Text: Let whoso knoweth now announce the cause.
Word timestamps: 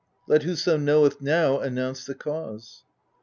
Let 0.27 0.41
whoso 0.41 0.77
knoweth 0.77 1.21
now 1.21 1.59
announce 1.59 2.05
the 2.07 2.15
cause. 2.15 2.81